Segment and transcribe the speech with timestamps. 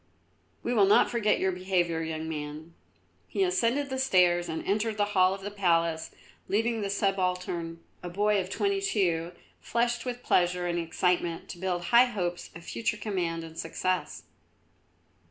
[0.63, 2.73] We will not forget your behaviour, young man."
[3.27, 6.09] He ascended the steps and entered the hall of the palace,
[6.47, 11.83] leaving the subaltern, a boy of twenty two, flushed with pleasure and excitement, to build
[11.83, 14.23] high hopes of future command and success.